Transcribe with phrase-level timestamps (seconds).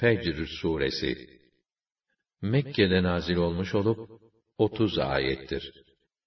[0.00, 1.36] Fecr suresi
[2.42, 4.10] Mekke'de nazil olmuş olup
[4.58, 5.72] 30 ayettir.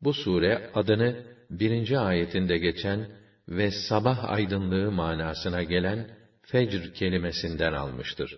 [0.00, 3.08] Bu sure adını birinci ayetinde geçen
[3.48, 8.36] ve sabah aydınlığı manasına gelen fecr kelimesinden almıştır.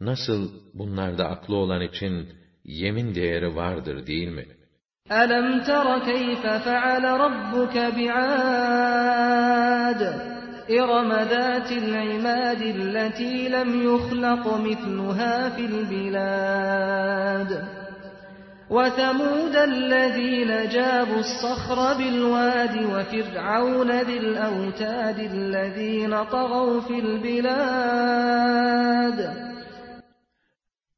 [0.00, 2.28] Nasıl bunlarda aklı olan için
[2.64, 4.46] yemin değeri vardır değil mi?
[5.11, 8.69] أَلَمْ تَرَ كَيْفَ فَعَلَ رَبُّكَ بِعَادٍ؟
[10.69, 17.51] إِرَمَ ذَاتِ الْعِمَادِ الَّتِي لَمْ يُخْلَقْ مِثْلُهَا فِي الْبِلَادِ.
[18.69, 27.99] وَثَمُودَ الَّذِينَ جَابُوا الصَّخْرَ بِالْوَادِ وَفِرْعَوْنَ ذِي الْأَوْتَادِ الَّذِينَ طَغَوْا فِي الْبِلَادِ.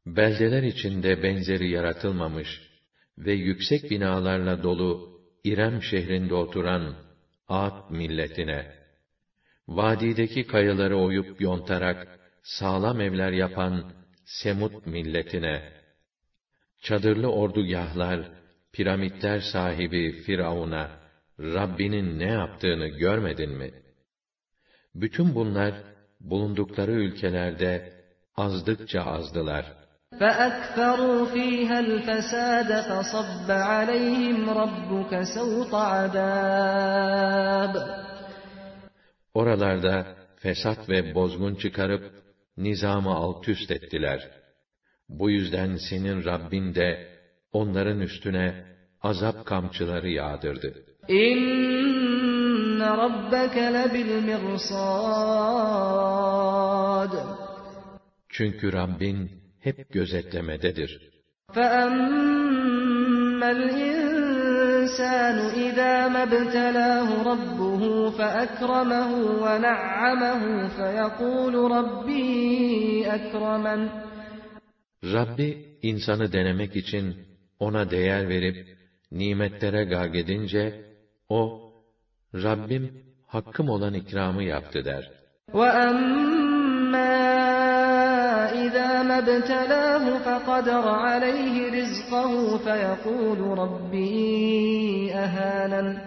[0.05, 2.70] Beldeler içinde benzeri yaratılmamış.
[3.17, 6.95] Ve yüksek binalarla dolu İrem şehrinde oturan
[7.47, 8.75] Ad milletine,
[9.67, 13.93] vadideki kayaları oyup yontarak sağlam evler yapan
[14.25, 15.71] Semut milletine,
[16.81, 18.31] çadırlı ordugahlar,
[18.73, 20.91] piramitler sahibi Firavun'a,
[21.39, 23.71] Rabbinin ne yaptığını görmedin mi?
[24.95, 25.73] Bütün bunlar,
[26.19, 27.93] bulundukları ülkelerde
[28.35, 29.65] azdıkça azdılar.
[30.20, 37.74] فَأَكْثَرُوا ف۪يهَا الْفَسَادَ فَصَبَّ عَلَيْهِمْ رَبُّكَ سَوْطَ عَذَابٍ
[39.34, 42.12] Oralarda fesat ve bozgun çıkarıp,
[42.56, 44.30] nizamı alt üst ettiler.
[45.08, 47.08] Bu yüzden senin Rabbin de,
[47.52, 48.64] onların üstüne
[49.02, 50.84] azap kamçıları yağdırdı.
[51.08, 55.26] İnne rabbeke lebil mirsad.
[58.28, 60.90] Çünkü Rabbin hep gözetlemededir.
[61.56, 65.36] فَأَمَّا الْإِنسَانُ
[65.66, 67.82] إِذَا مَا ابْتَلَاهُ رَبُّهُ
[68.18, 69.10] فَأَكْرَمَهُ
[69.44, 70.42] وَنَعَّمَهُ
[70.78, 72.26] فَيَقُولُ رَبِّي
[73.18, 73.88] أَكْرَمَنِ
[75.04, 77.16] Rabbi insanı denemek için
[77.58, 78.76] ona değer verip
[79.12, 80.84] nimetlere gagedince
[81.28, 81.72] o
[82.34, 85.10] Rabbim hakkım olan ikramı yaptı der.
[85.52, 86.39] وَأَمَّا
[88.70, 95.98] إِذَا مَا ابْتَلَاهُ فَقَدَرَ عَلَيْهِ رِزْقَهُ فَيَقُولُ رَبِّي أَهَانَنِ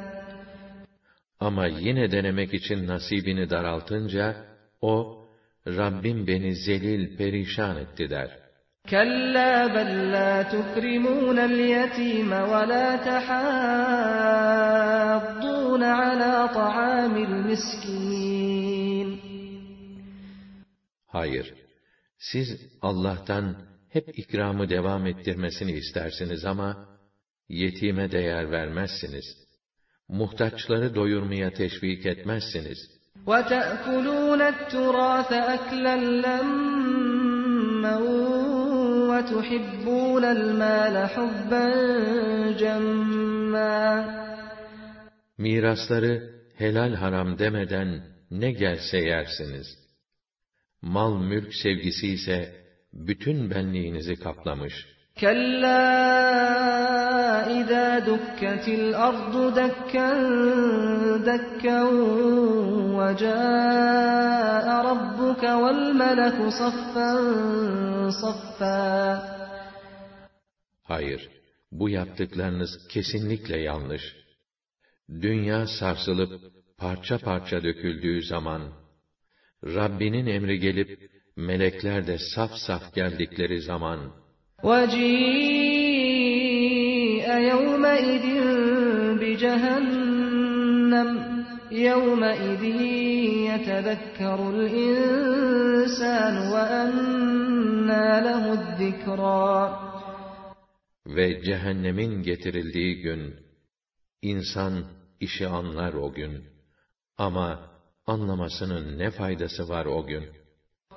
[1.40, 4.36] Ama yine denemek için nasibini daraltınca,
[4.82, 5.26] o,
[5.68, 8.50] Rabbim beni zelil, perişan etti der.
[8.88, 13.44] كَلَّا بَلْ لَا تُكْرِمُونَ الْيَتِيمَ وَلَا تَحَاضُّونَ
[15.84, 19.10] عَلَى طَعَامِ الْمِسْكِينِ
[21.08, 21.54] Hayır,
[22.18, 22.48] siz
[22.82, 26.90] Allah'tan hep ikramı devam ettirmesini istersiniz ama,
[27.50, 29.26] yetime değer vermezsiniz.
[30.08, 32.78] Muhtaçları doyurmaya teşvik etmezsiniz.
[33.26, 35.96] وَتَأْكُلُونَ التُّرَاثَ أَكْلًا
[36.26, 37.98] لَمًّا
[39.10, 41.66] وَتُحِبُّونَ الْمَالَ حُبًّا
[42.62, 44.20] جَمًّا
[45.38, 49.83] Mirasları helal haram demeden ne gelse yersiniz.
[50.85, 52.55] mal mülk sevgisi ise
[52.93, 54.75] bütün benliğinizi kaplamış.
[55.17, 55.81] Kella
[57.61, 60.21] izâ dukketil ardu dekken
[61.27, 61.93] dekken
[62.99, 66.49] ve câe rabbuke vel meleku.
[70.83, 71.31] Hayır,
[71.73, 74.03] bu yaptıklarınız kesinlikle yanlış.
[75.11, 76.33] Dünya sarsılıp
[76.79, 78.63] parça parça döküldüğü zaman,
[79.64, 80.90] Rabbinin emri gelip,
[81.36, 84.00] melekler de saf saf geldikleri zaman,
[84.64, 86.10] وَجِيءَ
[87.52, 88.26] يَوْمَئِذٍ
[89.22, 91.10] بِجَهَنَّمَ
[91.90, 92.64] يَوْمَئِذٍ
[93.50, 99.50] يَتَذَكَّرُ الْإِنسَانُ وَأَنَّى لَهُ الذِّكْرَى
[101.06, 103.36] ve cehennemin getirildiği gün,
[104.22, 104.86] insan
[105.20, 106.44] işi anlar o gün.
[107.18, 107.70] Ama
[108.08, 110.24] anlamasının ne faydası var o gün?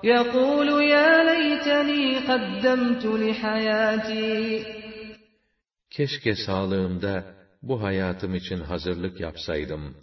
[0.02, 4.64] يَقُولُ يَا لَيْتَنِي قَدَّمْتُ لِحَيَاتِي
[5.90, 7.24] Keşke sağlığımda
[7.62, 9.96] bu hayatım için hazırlık yapsaydım,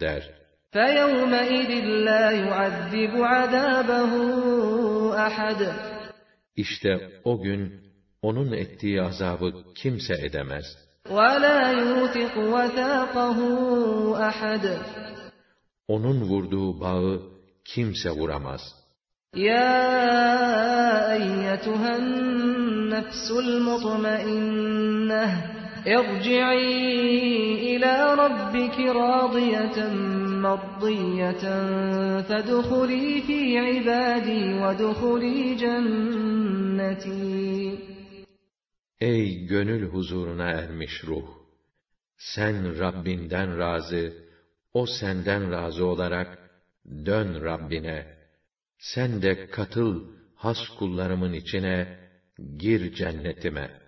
[0.00, 0.22] der.
[0.72, 1.70] فَيَوْمَئِذٍ
[2.08, 4.12] لَا يُعَذِّبُ عَذَابَهُ
[5.28, 5.72] أَحَدٌ
[6.56, 7.80] İşte o gün
[8.22, 10.64] onun ettiği azabı kimse edemez.
[11.08, 13.38] وَلَا يُوثِقُ وَثَاقَهُ
[14.28, 14.64] أَحَدٌ
[15.93, 17.21] onun vurduğu bağı
[17.65, 18.61] kimse vuramaz.
[19.35, 22.05] Ya eyyetühen
[22.89, 25.33] nefsul mutmainneh,
[25.85, 26.71] erci'i
[27.73, 29.95] ila rabbiki radiyeten
[30.45, 31.67] mardiyeten,
[32.29, 33.39] fedhuli fi
[33.77, 37.21] ibadi ve dhuli cenneti.
[38.99, 41.27] Ey gönül huzuruna ermiş ruh!
[42.17, 44.13] Sen Rabbinden razı,
[44.73, 46.37] o senden razı olarak
[47.05, 48.05] dön Rabbine.
[48.79, 51.87] Sen de katıl has kullarımın içine,
[52.57, 53.80] gir cennetime.''